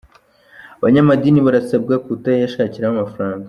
[0.79, 3.39] Abanyamadini barasabwa kutayashakiramo amafaranga